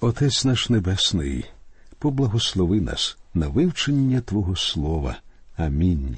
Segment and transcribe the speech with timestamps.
[0.00, 1.44] Отець наш Небесний,
[1.98, 5.16] поблагослови нас на вивчення Твого Слова.
[5.56, 6.16] Амінь.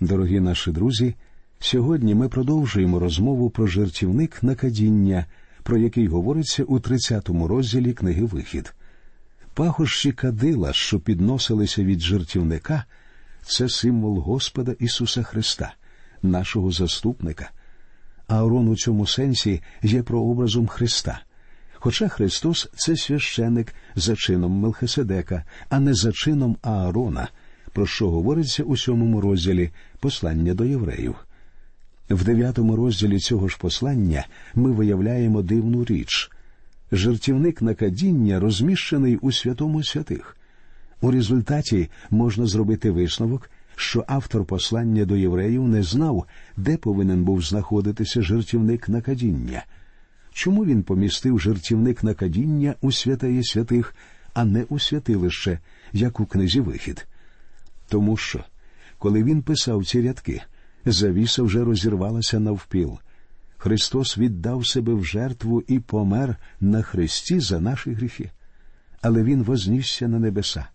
[0.00, 1.14] Дорогі наші друзі.
[1.60, 5.26] Сьогодні ми продовжуємо розмову про жертівник накадіння,
[5.62, 8.74] про який говориться у 30-му розділі книги Вихід.
[9.54, 12.84] Пахощі кадила, що підносилися від жертівника,
[13.42, 15.74] це символ Господа Ісуса Христа,
[16.22, 17.50] нашого заступника.
[18.26, 21.20] Аарон у цьому сенсі є прообразом Христа.
[21.82, 27.28] Хоча Христос це священик за чином Мелхиседека, а не за чином Аарона,
[27.72, 31.14] про що говориться у сьомому розділі послання до євреїв.
[32.10, 36.30] В дев'ятому розділі цього ж послання ми виявляємо дивну річ.
[36.92, 40.36] Жертівник накадіння розміщений у святому святих.
[41.00, 46.26] У результаті можна зробити висновок, що автор послання до євреїв не знав,
[46.56, 49.64] де повинен був знаходитися жертівник накадіння.
[50.40, 53.94] Чому він помістив жертівник накадіння у святеє святих,
[54.34, 55.58] а не у святилище,
[55.92, 57.06] як у книзі Вихід?
[57.88, 58.44] Тому що,
[58.98, 60.42] коли він писав ці рядки,
[60.84, 62.98] завіса вже розірвалася навпіл.
[63.56, 68.30] Христос віддав себе в жертву і помер на хресті за наші гріхи.
[69.02, 70.66] Але Він вознісся на небеса,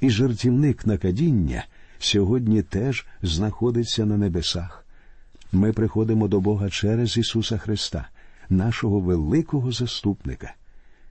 [0.00, 1.64] і жертівник накадіння
[1.98, 4.86] сьогодні теж знаходиться на небесах.
[5.52, 8.08] Ми приходимо до Бога через Ісуса Христа,
[8.52, 10.54] нашого великого заступника.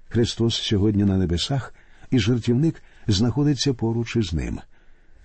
[0.10, 1.74] Христос сьогодні на небесах,
[2.12, 4.60] і жертівник знаходиться поруч із ним.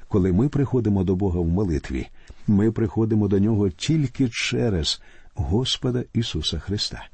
[0.08, 2.06] Коли ми приходимо до Бога в молитві,
[2.46, 5.02] ми приходимо до нього тільки через
[5.34, 7.08] Господа Ісуса Христа.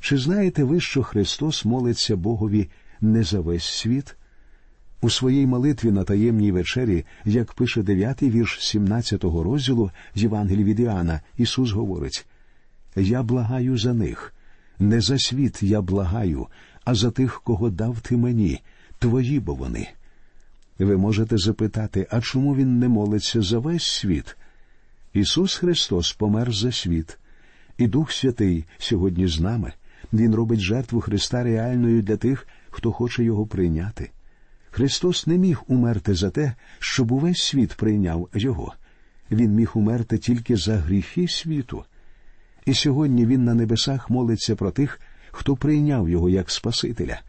[0.00, 2.68] Чи знаєте ви, що Христос молиться Богові
[3.00, 4.16] не за весь світ?
[5.00, 11.20] У своїй молитві на таємній вечері, як пише дев'ятий вірш 17-го розділу Євангелії від Іоанна,
[11.36, 12.26] Ісус говорить
[12.96, 14.34] Я благаю за них,
[14.78, 16.46] не за світ я благаю,
[16.84, 18.60] а за тих, кого дав ти мені,
[18.98, 19.88] твої бо вони.
[20.78, 24.36] Ви можете запитати, а чому він не молиться за весь світ?
[25.12, 27.18] Ісус Христос помер за світ,
[27.78, 29.72] і Дух Святий сьогодні з нами.
[30.12, 34.10] Він робить жертву Христа реальною для тих, хто хоче його прийняти.
[34.70, 38.74] Христос не міг умерти за те, щоб увесь світ прийняв Його.
[39.30, 41.84] Він міг умерти тільки за гріхи світу.
[42.66, 45.00] І сьогодні Він на небесах молиться про тих,
[45.30, 47.20] хто прийняв його як Спасителя.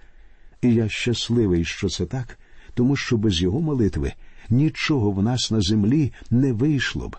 [0.61, 2.39] І я щасливий, що це так,
[2.73, 4.13] тому що без його молитви
[4.49, 7.17] нічого в нас на землі не вийшло б.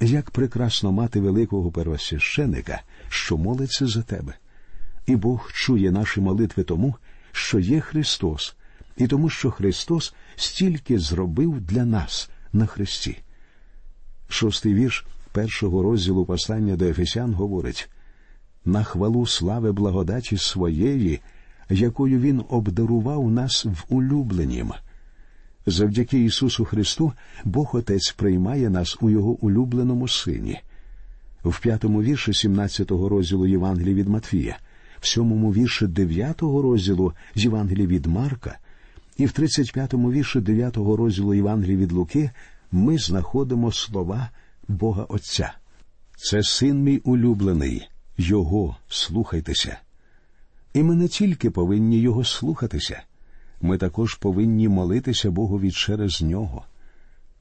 [0.00, 4.34] Як прекрасно мати великого первосвященика, що молиться за тебе.
[5.06, 6.94] І Бог чує наші молитви тому,
[7.32, 8.56] що є Христос,
[8.96, 13.18] і тому, що Христос стільки зробив для нас на Христі.
[14.28, 17.90] Шостий вірш першого розділу послання до Ефесян говорить
[18.64, 21.20] на хвалу слави благодаті своєї,
[21.70, 24.72] якою Він обдарував нас в улюбленім.
[25.66, 27.12] Завдяки Ісусу Христу
[27.44, 30.60] Бог Отець приймає нас у Його улюбленому Сині.
[31.44, 34.58] В п'ятому вірші 17-го розділу Євангелії від Матвія,
[35.00, 38.58] в сьомому вірші 9-го розділу Євангелії від Марка
[39.16, 42.30] і в 35-му вірші 9-го розділу Євангелії від Луки
[42.72, 44.30] ми знаходимо слова
[44.70, 45.52] Бога Отця.
[46.16, 47.88] Це син мій улюблений,
[48.18, 49.78] Його слухайтеся.
[50.74, 53.02] І ми не тільки повинні Його слухатися,
[53.60, 56.64] ми також повинні молитися Богові через нього.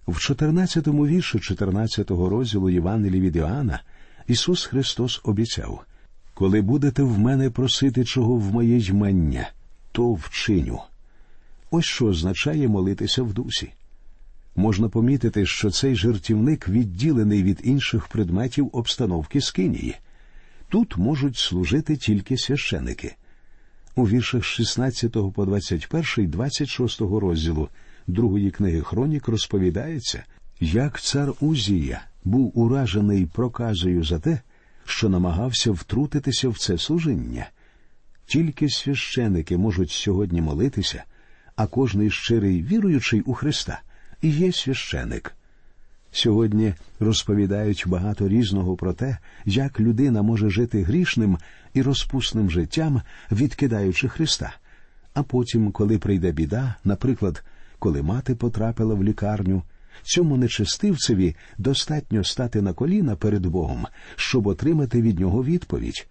[0.08, 3.82] В 14-му вірші 14-го розділу Євангелії від Іоанна
[4.28, 5.86] Ісус Христос обіцяв
[6.40, 9.50] коли будете в мене просити чого в моє ймення,
[9.92, 10.82] то вчиню.
[11.72, 13.72] Ось що означає молитися в дусі.
[14.60, 19.96] Можна помітити, що цей жертівник відділений від інших предметів обстановки скинії.
[20.70, 23.16] Тут можуть служити тільки священики.
[23.96, 27.70] У віршах 16 по 21, 26 розділу
[28.08, 30.24] другої книги Хронік розповідається,
[30.60, 34.40] як цар Узія був уражений проказою за те,
[34.86, 37.50] що намагався втрутитися в це служіння.
[38.26, 41.04] Тільки священики можуть сьогодні молитися,
[41.56, 43.82] а кожний щирий віруючий у Христа
[44.22, 45.36] і є священик.
[46.12, 51.38] Сьогодні розповідають багато різного про те, як людина може жити грішним
[51.74, 53.02] і розпусним життям,
[53.32, 54.54] відкидаючи Христа.
[55.14, 57.44] А потім, коли прийде біда, наприклад,
[57.80, 59.64] коли мати потрапила в лікарню,
[60.04, 66.08] цьому нечестивцеві достатньо стати на коліна перед Богом, щоб отримати від нього відповідь.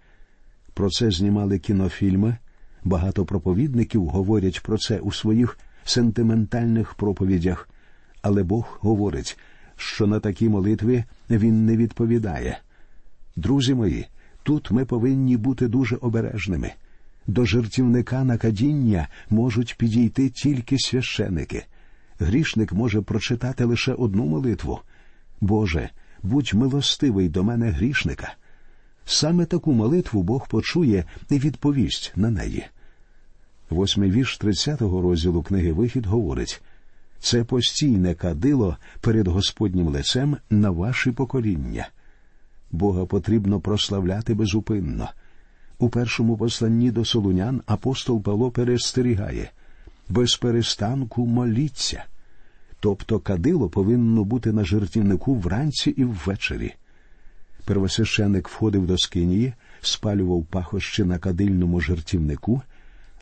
[0.75, 2.37] Про це знімали кінофільми.
[2.85, 7.69] Багато проповідників говорять про це у своїх сентиментальних проповідях,
[8.23, 9.39] але Бог говорить
[9.79, 12.59] що на такі молитви він не відповідає.
[13.37, 14.07] Друзі мої,
[14.43, 16.73] тут ми повинні бути дуже обережними.
[17.27, 21.65] До жертівника на кадіння можуть підійти тільки священики.
[22.19, 24.81] Грішник може прочитати лише одну молитву
[25.41, 25.91] Боже,
[26.23, 28.35] будь милостивий до мене грішника.
[29.05, 32.65] Саме таку молитву Бог почує і відповість на неї.
[33.71, 36.63] Восьмий вірш 30-го розділу книги Вихід говорить
[37.21, 41.89] це постійне кадило перед Господнім лицем на ваші покоління.
[42.71, 45.11] Бога потрібно прославляти безупинно.
[45.79, 49.51] У першому посланні до Солунян апостол Павло перестерігає
[50.09, 52.05] без перестанку моліться.
[52.81, 56.75] Тобто кадило повинно бути на жертівнику вранці і ввечері.
[57.65, 62.63] Первосвященик входив до скинії, спалював пахощі на кадильному жертівнику,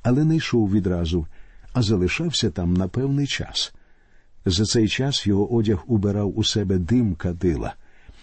[0.03, 1.27] але не йшов відразу,
[1.73, 3.75] а залишався там на певний час.
[4.47, 7.75] За цей час його одяг убирав у себе дим кадила.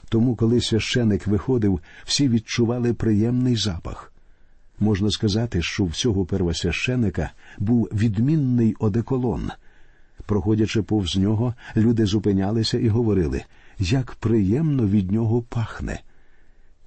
[0.09, 4.13] Тому, коли священик виходив, всі відчували приємний запах.
[4.79, 9.51] Можна сказати, що в цього первосвященика був відмінний одеколон.
[10.25, 13.43] Проходячи повз нього, люди зупинялися і говорили,
[13.79, 15.99] як приємно від нього пахне.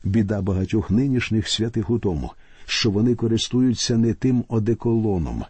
[0.05, 2.31] Біда багатьох нинішніх святих у тому,
[2.67, 5.44] що вони користуються не тим одеколоном.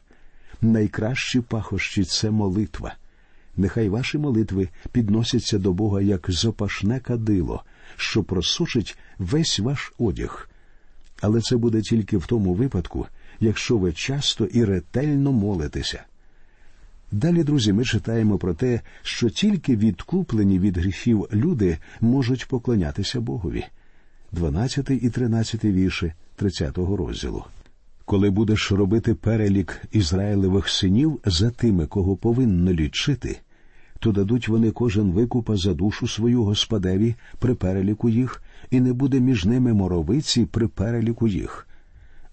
[0.62, 2.94] Найкращі пахощі це молитва.
[3.56, 7.64] Нехай ваші молитви підносяться до Бога як запашне кадило,
[7.96, 10.48] що просушить весь ваш одяг.
[11.20, 13.06] Але це буде тільки в тому випадку,
[13.40, 16.04] якщо ви часто і ретельно молитеся.
[17.12, 23.64] Далі, друзі, ми читаємо про те, що тільки відкуплені від гріхів люди можуть поклонятися Богові.
[24.32, 27.44] 12 і 13 вірші 30 розділу.
[28.04, 33.38] Коли будеш робити перелік Ізраїлевих синів за тими, кого повинно лічити,
[34.06, 39.20] то дадуть вони кожен викупа за душу свою господеві при переліку їх, і не буде
[39.20, 41.68] між ними моровиці при переліку їх.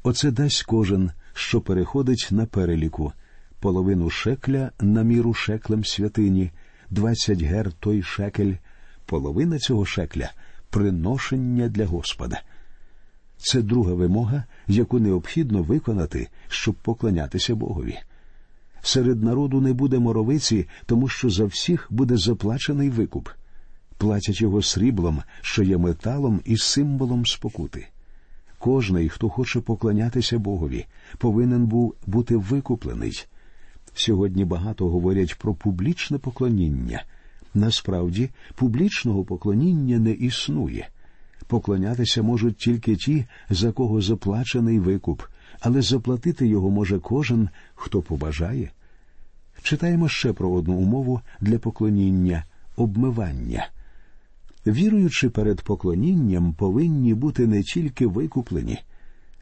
[0.04, 3.14] Оце дасть кожен, що переходить на переліку,
[3.60, 6.52] половину шекля на міру шеклем святині,
[6.90, 8.54] двадцять гер той шекель,
[9.06, 10.32] половина цього шекля
[10.70, 12.42] приношення для Господа.
[13.38, 17.98] Це друга вимога, яку необхідно виконати, щоб поклонятися Богові.
[18.86, 23.30] Серед народу не буде моровиці, тому що за всіх буде заплачений викуп,
[23.98, 27.88] платять його сріблом, що є металом і символом спокути.
[28.60, 30.86] Кожний, хто хоче поклонятися Богові,
[31.18, 33.26] повинен був бути викуплений.
[33.94, 37.04] Сьогодні багато говорять про публічне поклоніння.
[37.54, 40.90] Насправді, публічного поклоніння не існує.
[41.48, 45.22] Поклонятися можуть тільки ті, за кого заплачений викуп,
[45.64, 48.72] але заплатити його може кожен, хто побажає.
[49.62, 52.46] Читаємо ще про одну умову для поклоніння
[52.76, 53.68] обмивання.
[54.68, 58.80] Віруючи перед поклонінням, повинні бути не тільки викуплені,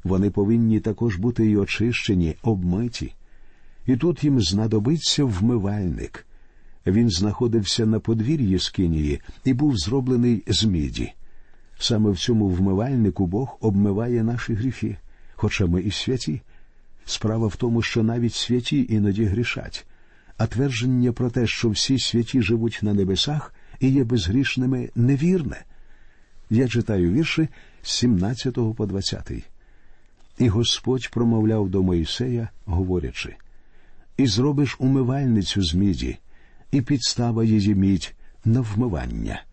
[0.04, 3.14] вони повинні також бути й очищені, обмиті.
[3.88, 6.28] І тут їм знадобиться вмивальник.
[6.88, 11.14] Він знаходився на подвір'ї Скинії і був зроблений з міді.
[11.80, 14.98] Саме в цьому вмивальнику Бог обмиває наші гріхи
[15.42, 16.42] хоча ми і святі.
[17.06, 19.86] Справа в тому, що навіть святі іноді грішать,
[20.38, 25.64] а твердження про те, що всі святі живуть на небесах і є безгрішними, невірне.
[26.50, 27.48] Я читаю вірші
[27.82, 29.32] з 17 по 20.
[30.38, 33.36] І Господь промовляв до Моїсея, говорячи
[34.18, 36.18] І зробиш умивальницю з міді,
[36.72, 38.14] і підстава її мідь
[38.46, 39.44] на вмивання,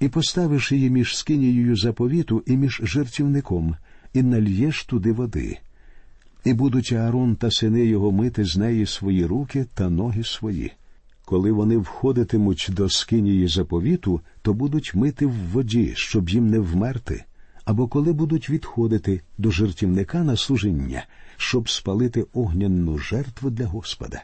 [0.00, 3.76] і поставиш її між скинією заповіту і між жертівником,
[4.14, 5.58] і нальєш туди води,
[6.44, 10.72] і будуть Аарон та сини його мити з неї свої руки та ноги свої.
[11.24, 17.24] Коли вони входитимуть до скинії заповіту, то будуть мити в воді, щоб їм не вмерти,
[17.64, 21.04] або коли будуть відходити до жертівника на служіння,
[21.36, 24.22] щоб спалити огнянну жертву для Господа.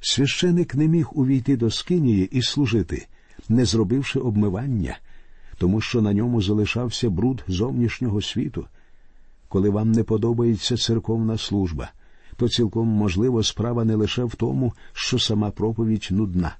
[0.00, 3.06] Священик не міг увійти до скинії і служити,
[3.48, 4.98] не зробивши обмивання,
[5.58, 8.66] тому що на ньому залишався бруд зовнішнього світу,
[9.48, 11.92] коли вам не подобається церковна служба,
[12.36, 16.56] то цілком можливо справа не лише в тому, що сама проповідь нудна.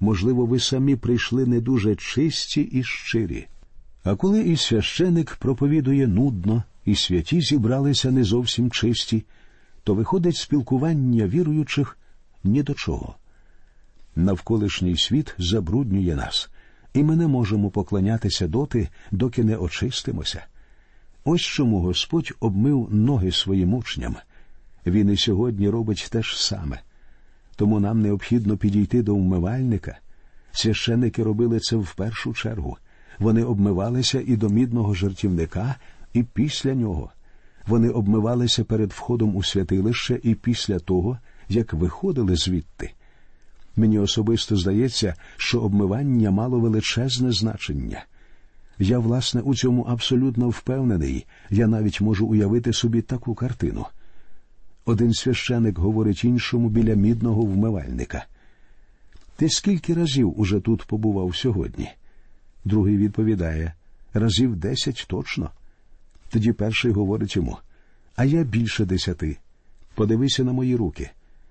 [0.00, 3.46] Можливо, ви самі прийшли не дуже чисті і щирі.
[4.04, 9.24] А коли і священик проповідує нудно, і святі зібралися не зовсім чисті,
[9.84, 11.98] то виходить спілкування віруючих
[12.44, 13.14] ні до чого.
[14.16, 16.50] Навколишній світ забруднює нас,
[16.94, 20.44] і ми не можемо поклонятися доти, доки не очистимося.
[21.24, 24.16] Ось чому Господь обмив ноги своїм учням.
[24.86, 26.80] Він і сьогодні робить те ж саме.
[27.56, 29.98] Тому нам необхідно підійти до вмивальника.
[30.52, 32.76] Священники робили це в першу чергу.
[33.18, 35.74] Вони обмивалися і до мідного жертівника,
[36.12, 37.12] і після нього.
[37.66, 42.92] вони обмивалися перед входом у святилище і після того, як виходили звідти.
[43.76, 48.04] Мені особисто здається, що обмивання мало величезне значення.
[48.82, 53.86] Я, власне, у цьому абсолютно впевнений, я навіть можу уявити собі таку картину.
[54.84, 58.26] Один священик говорить іншому біля мідного вмивальника.
[59.36, 61.90] Ти скільки разів уже тут побував сьогодні?
[62.64, 63.74] Другий відповідає
[64.14, 65.50] разів десять точно.
[66.30, 67.58] Тоді перший говорить йому
[68.16, 69.38] А я більше десяти.
[69.94, 71.10] Подивися на мої руки.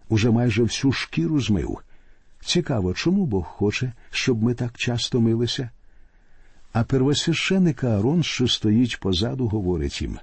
[0.09, 1.77] Уже майже всю шкіру змив.
[2.45, 5.69] Цікаво, чому Бог хоче, щоб ми так часто милися?
[6.73, 10.17] А первосвященик Аарон, що стоїть позаду, говорить їм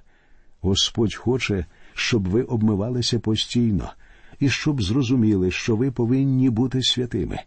[0.61, 1.65] Господь хоче,
[1.95, 3.93] щоб ви обмивалися постійно,
[4.41, 7.39] і щоб зрозуміли, що ви повинні бути святими.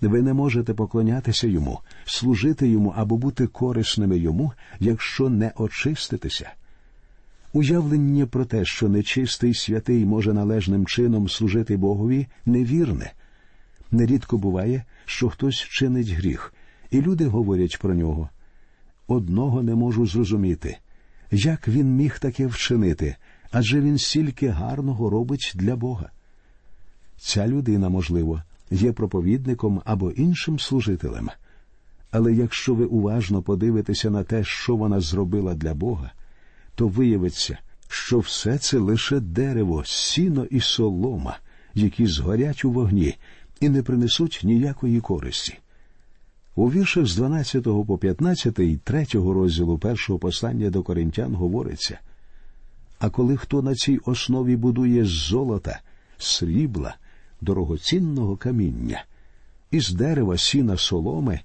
[0.00, 6.50] Ви не можете поклонятися йому, служити йому або бути корисними йому, якщо не очиститеся.
[7.52, 13.12] Уявлення про те, що нечистий святий може належним чином служити Богові, невірне.
[13.90, 16.54] Нерідко буває, що хтось чинить гріх,
[16.90, 18.28] і люди говорять про нього.
[19.08, 20.78] Одного не можу зрозуміти,
[21.30, 23.16] як він міг таке вчинити,
[23.50, 26.10] адже він стільки гарного робить для Бога.
[27.18, 31.28] Ця людина, можливо, є проповідником або іншим служителем.
[32.10, 36.12] Але якщо ви уважно подивитеся на те, що вона зробила для Бога,
[36.74, 41.38] то виявиться, що все це лише дерево, сіно і солома,
[41.74, 43.16] які згорять у вогні
[43.60, 45.58] і не принесуть ніякої користі.
[46.58, 51.98] У віршах з 12 по 15 і 3 розділу першого послання до коринтян говориться
[52.98, 55.80] а коли хто на цій основі будує з золота,
[56.18, 56.96] срібла,
[57.40, 59.04] дорогоцінного каміння,
[59.70, 61.40] із дерева сіна соломи,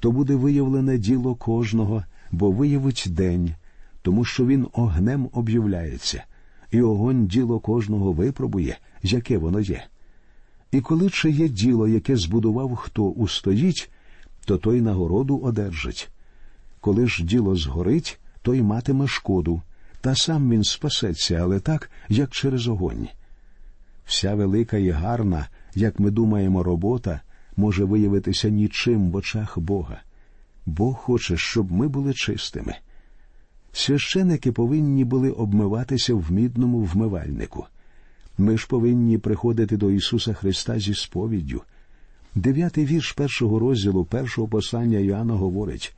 [0.00, 3.54] то буде виявлене діло кожного, бо виявить день,
[4.02, 6.24] тому що він огнем об'являється,
[6.70, 9.84] і огонь діло кожного випробує, яке воно є.
[10.72, 13.90] І коли чи є діло, яке збудував хто устоїть,
[14.44, 16.10] то той нагороду одержить.
[16.80, 19.62] Коли ж діло згорить, той матиме шкоду,
[20.00, 23.08] та сам він спасеться, але так, як через огонь.
[24.06, 27.20] Вся велика і гарна, як ми думаємо, робота
[27.56, 30.02] може виявитися нічим в очах Бога.
[30.66, 32.74] Бог хоче, щоб ми були чистими.
[33.72, 37.66] Священики повинні були обмиватися в мідному вмивальнику.
[38.38, 41.62] Ми ж повинні приходити до Ісуса Христа зі сповіддю.
[42.34, 45.96] Дев'ятий вірш першого розділу першого послання Іоанна говорить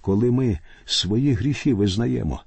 [0.00, 2.42] коли ми свої гріхи визнаємо,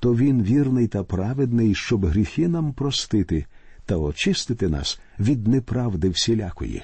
[0.00, 3.46] то Він вірний та праведний, щоб гріхи нам простити
[3.86, 6.82] та очистити нас від неправди всілякої.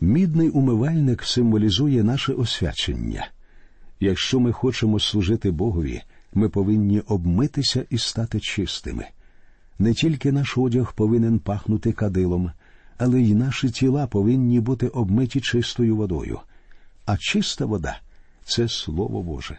[0.00, 3.28] Мідний умивальник символізує наше освячення.
[4.00, 6.02] Якщо ми хочемо служити Богові,
[6.34, 9.04] ми повинні обмитися і стати чистими.
[9.78, 12.50] Не тільки наш одяг повинен пахнути кадилом,
[13.00, 16.40] але й наші тіла повинні бути обмиті чистою водою.
[17.06, 18.00] А чиста вода
[18.44, 19.58] це Слово Боже.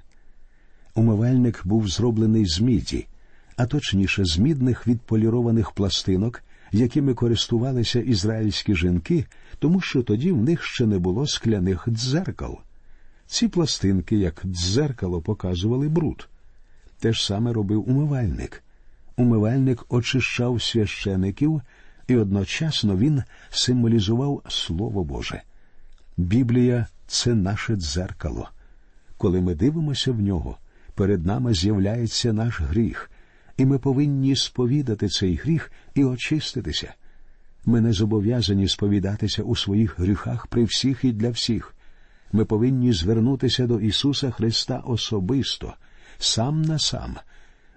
[0.96, 3.08] Умивальник був зроблений з міді,
[3.58, 9.26] а точніше з мідних відполірованих пластинок, якими користувалися ізраїльські жінки,
[9.60, 12.60] тому що тоді в них ще не було скляних дзеркал.
[13.28, 16.30] Ці пластинки, як дзеркало, показували бруд.
[17.00, 18.64] Те ж саме робив умивальник.
[19.18, 21.62] Умивальник очищав священиків,
[22.12, 25.41] і одночасно він символізував Слово Боже.
[26.18, 28.50] Біблія це наше дзеркало.
[29.18, 30.58] Коли ми дивимося в нього,
[30.96, 33.12] перед нами з'являється наш гріх,
[33.58, 36.94] і ми повинні сповідати цей гріх і очиститися.
[37.65, 41.75] Ми не зобов'язані сповідатися у своїх гріхах при всіх і для всіх.
[42.32, 45.74] Ми повинні звернутися до Ісуса Христа особисто,
[46.18, 47.18] сам на сам,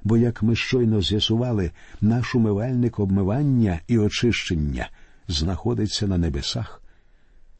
[0.04, 1.70] бо, як ми щойно з'ясували,
[2.00, 4.88] наш умивальник обмивання і очищення
[5.28, 6.82] знаходиться на небесах.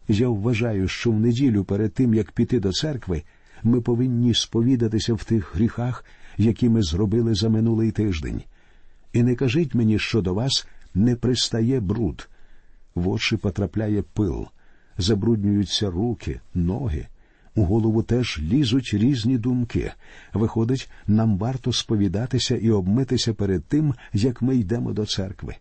[0.09, 3.23] Я вважаю, що в неділю перед тим, як піти до церкви,
[3.63, 6.05] ми повинні сповідатися в тих гріхах,
[6.37, 8.43] які ми зробили за минулий тиждень.
[9.13, 12.29] І не кажіть мені, що до вас не пристає бруд.
[12.95, 14.47] В очі потрапляє пил,
[14.99, 17.07] забруднюються руки, ноги.
[17.55, 19.93] У голову теж лізуть різні думки.
[20.33, 25.55] Виходить, нам варто сповідатися і обмитися перед тим, як ми йдемо до церкви.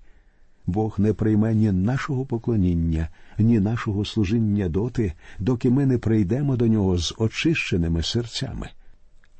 [0.66, 6.68] Бог не прийме ні нашого поклоніння, ні нашого служіння доти, доки ми не прийдемо до
[6.68, 8.70] нього з очищеними серцями.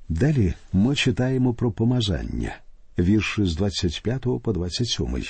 [0.10, 2.56] Далі ми читаємо про помазання,
[3.00, 5.24] вірші з 25 по 27.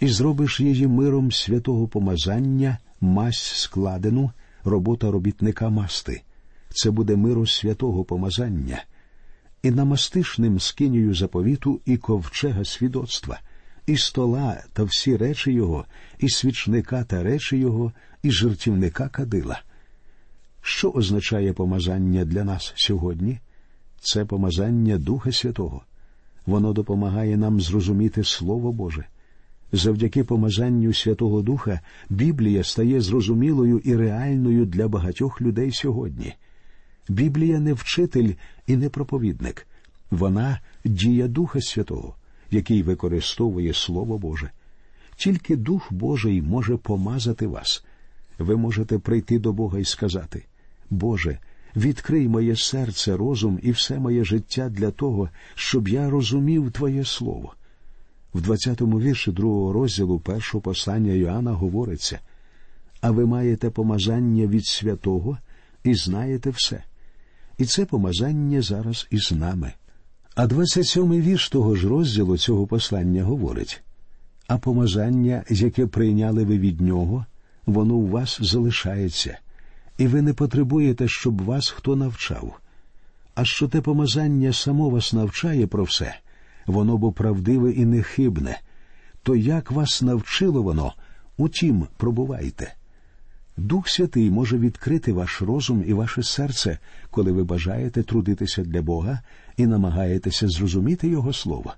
[0.00, 4.30] І зробиш її миром святого помазання, мазь складену,
[4.66, 6.22] робота робітника масти.
[6.70, 8.84] Це буде миру святого помазання.
[9.62, 13.40] і намастиш ним скинію заповіту і ковчега свідоцтва,
[13.86, 15.84] і стола та всі речі його,
[16.18, 17.92] і свічника та речі його,
[18.22, 19.62] і жертівника кадила.
[20.60, 23.38] Що означає помазання для нас сьогодні?
[24.00, 25.82] Це помазання Духа Святого.
[26.46, 29.04] Воно допомагає нам зрозуміти Слово Боже.
[29.72, 31.80] Завдяки помазанню Святого Духа
[32.10, 36.34] Біблія стає зрозумілою і реальною для багатьох людей сьогодні.
[37.08, 38.32] Біблія не вчитель
[38.66, 39.66] і не проповідник,
[40.10, 42.14] вона дія Духа Святого,
[42.50, 44.50] який використовує Слово Боже.
[45.16, 47.84] Тільки Дух Божий може помазати вас.
[48.38, 50.44] Ви можете прийти до Бога і сказати:
[50.90, 51.38] Боже,
[51.76, 57.54] відкрий моє серце, розум і все моє життя для того, щоб я розумів Твоє Слово.
[58.36, 62.18] В 20-му вірші другого розділу першого послання Йоанна говориться
[63.00, 65.38] а ви маєте помазання від святого
[65.84, 66.82] і знаєте все.
[67.58, 69.72] І це помазання зараз із нами.
[70.34, 73.82] А 27-й вірш того ж розділу цього послання говорить
[74.46, 77.24] а помазання, яке прийняли ви від нього,
[77.66, 79.38] воно у вас залишається,
[79.98, 82.60] і ви не потребуєте, щоб вас хто навчав.
[83.34, 86.16] А що те помазання само вас навчає про все,
[86.66, 88.60] воно бо правдиве і нехибне,
[89.22, 90.94] то як вас навчило воно,
[91.36, 92.74] утім пробувайте.
[93.56, 96.78] Дух Святий може відкрити ваш розум і ваше серце,
[97.10, 99.20] коли ви бажаєте трудитися для Бога
[99.56, 101.74] і намагаєтеся зрозуміти Його Слово.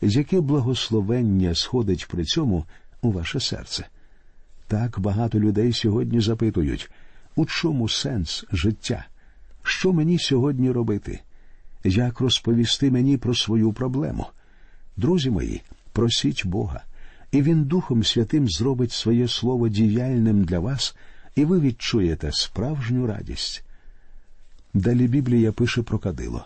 [0.00, 2.64] Яке благословення сходить при цьому
[3.02, 3.86] у ваше серце?
[4.66, 6.90] Так багато людей сьогодні запитують,
[7.36, 9.06] у чому сенс життя?
[9.62, 11.20] Що мені сьогодні робити?
[11.84, 14.26] Як розповісти мені про свою проблему?
[14.96, 16.82] Друзі мої, просіть Бога
[17.32, 20.96] і Він Духом Святим зробить своє слово діяльним для вас,
[21.34, 23.64] і ви відчуєте справжню радість.
[24.74, 26.44] Далі Біблія пише про кадило.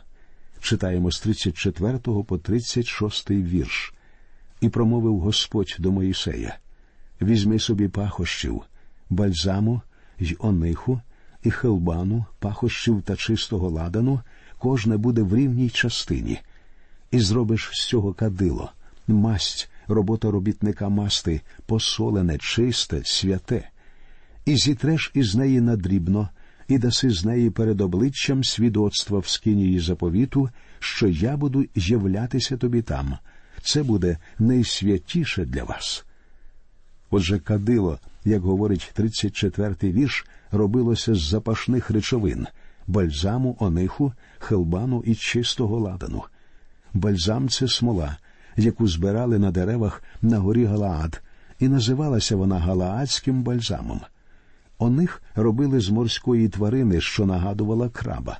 [0.60, 3.94] Читаємо з 34 по 36 вірш.
[4.60, 6.56] І промовив Господь до Моїсея
[7.22, 8.62] Візьми собі пахощів,
[9.10, 9.82] бальзаму
[10.20, 11.00] й ониху,
[11.42, 14.20] і хелбану, пахощів та чистого ладану,
[14.64, 16.38] кожне буде в рівній частині,
[17.10, 18.72] і зробиш з цього кадило,
[19.08, 23.68] масть робота робітника масти, посолене, чисте, святе,
[24.44, 26.28] і зітреш із неї надрібно,
[26.68, 32.82] і даси з неї перед обличчям свідоцтва в скинії заповіту, що я буду являтися тобі
[32.82, 33.18] там.
[33.62, 36.04] Це буде найсвятіше для вас.
[37.10, 42.46] Отже, кадило, як говорить 34-й вірш, робилося з запашних речовин
[42.86, 44.12] бальзаму, ониху,
[44.44, 46.22] хелбану і чистого ладану.
[46.94, 48.16] Бальзам це смола,
[48.56, 51.22] яку збирали на деревах на горі Галаад,
[51.58, 54.00] і називалася вона Галаадським бальзамом.
[54.78, 58.38] Оних робили з морської тварини, що нагадувала краба.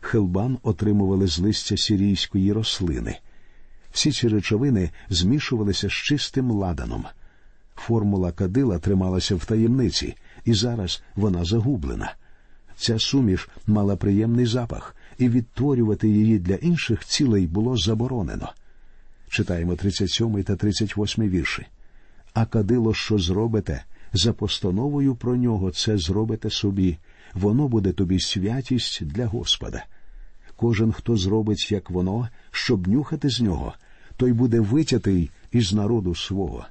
[0.00, 3.18] Хелбан отримували з листя сірійської рослини.
[3.92, 7.04] Всі ці речовини змішувалися з чистим ладаном.
[7.76, 12.14] Формула кадила трималася в таємниці, і зараз вона загублена.
[12.76, 18.52] Ця суміш мала приємний запах, і відтворювати її для інших цілей було заборонено
[19.30, 21.66] читаємо 37 та 38 вірші.
[22.34, 26.98] А кадило, що зробите, за постановою про нього це зробите собі,
[27.34, 29.84] воно буде тобі святість для Господа.
[30.56, 33.74] Кожен, хто зробить, як воно, щоб нюхати з нього,
[34.16, 36.66] той буде витятий із народу свого.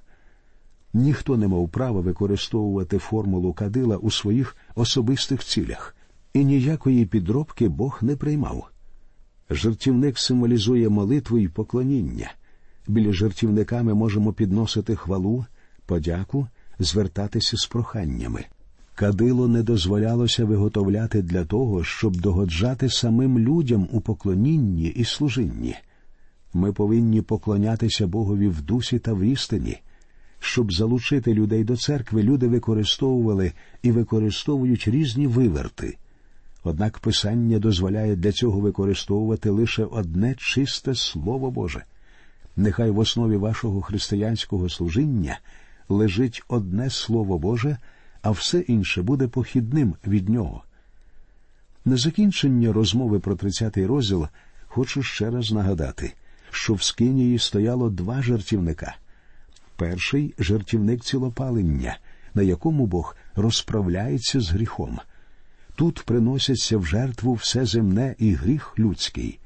[0.94, 5.96] Ніхто не мав права використовувати формулу кадила у своїх особистих цілях,
[6.34, 8.70] і ніякої підробки Бог не приймав.
[9.50, 12.32] Жертівник символізує молитву і поклоніння.
[12.88, 15.46] Біля жертівника ми можемо підносити хвалу,
[15.86, 16.48] подяку,
[16.80, 18.46] звертатися з проханнями.
[18.96, 25.76] Кадило не дозволялося виготовляти для того, щоб догоджати самим людям у поклонінні і служінні.
[26.54, 29.78] Ми повинні поклонятися Богові в дусі та в істині.
[30.40, 35.98] Щоб залучити людей до церкви, люди використовували і використовують різні виверти.
[36.64, 41.84] Однак Писання дозволяє для цього використовувати лише одне чисте Слово Боже.
[42.56, 45.40] Нехай в основі вашого християнського служіння
[45.90, 47.78] лежить одне Слово Боже,
[48.22, 50.64] а все інше буде похідним від нього.
[51.86, 54.28] На закінчення розмови про 30-й розділ
[54.68, 56.14] хочу ще раз нагадати,
[56.52, 58.96] що в Скинії стояло два жертівника.
[59.76, 61.98] Перший жертівник цілопалення,
[62.34, 65.00] на якому Бог розправляється з гріхом.
[65.80, 69.40] Тут приносяться в жертву все земне і гріх людський.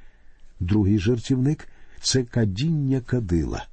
[0.60, 1.68] Другий жертівник
[2.02, 3.66] це кадіння кадила.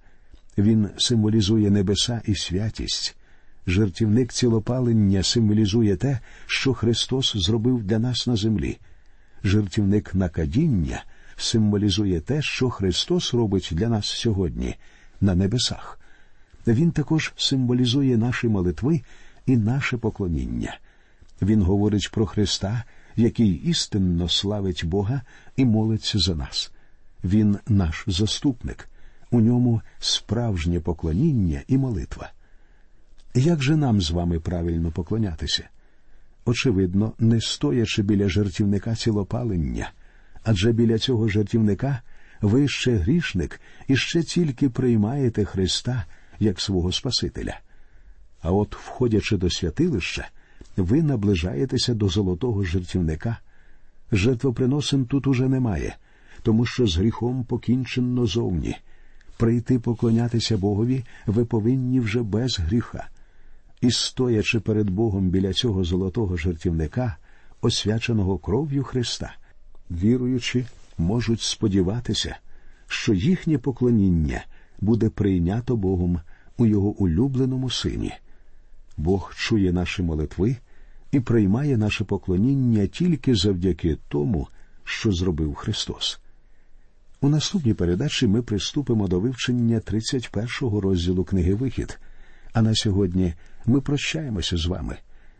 [0.58, 3.16] Він символізує небеса і святість.
[3.66, 8.78] Жертівник цілопалення символізує те, що Христос зробив для нас на землі.
[9.44, 11.04] Жертівник на кадіння
[11.36, 14.76] символізує те, що Христос робить для нас сьогодні
[15.20, 16.00] на небесах.
[16.66, 19.00] Він також символізує наші молитви
[19.46, 20.78] і наше поклоніння.
[21.42, 22.84] Він говорить про Христа,
[23.16, 25.22] який істинно славить Бога
[25.56, 26.72] і молиться за нас.
[27.24, 28.88] Він наш заступник,
[29.30, 32.32] у ньому справжнє поклоніння і молитва.
[33.34, 35.68] Як же нам з вами правильно поклонятися?
[36.44, 39.90] Очевидно, не стоячи біля жертівника цілопалення,
[40.42, 42.02] адже біля цього жертівника
[42.40, 46.04] ви ще грішник і ще тільки приймаєте Христа
[46.38, 47.60] як свого Спасителя.
[48.42, 50.28] А от, входячи до святилища,
[50.76, 53.36] ви наближаєтеся до золотого жертівника.
[54.12, 55.96] Жертвоприносин тут уже немає,
[56.42, 58.76] тому що з гріхом покінчено зовні.
[59.36, 63.08] Прийти поклонятися Богові ви повинні вже без гріха.
[63.80, 67.16] І, стоячи перед Богом біля цього золотого жертівника,
[67.60, 69.32] освяченого кров'ю Христа,
[69.90, 70.64] віруючи,
[70.98, 72.36] можуть сподіватися,
[72.86, 74.44] що їхнє поклоніння
[74.80, 76.20] буде прийнято Богом
[76.56, 78.12] у Його улюбленому сині.
[79.00, 80.56] Бог чує наші молитви
[81.12, 84.48] і приймає наше поклоніння тільки завдяки тому,
[84.84, 86.20] що зробив Христос.
[87.20, 91.98] У наступній передачі ми приступимо до вивчення 31-го розділу книги Вихід.
[92.52, 93.34] А на сьогодні
[93.66, 94.96] ми прощаємося з вами.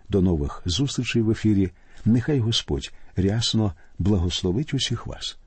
[0.08, 1.70] До нових зустрічей в ефірі.
[2.04, 5.38] Нехай Господь рясно благословить усіх вас.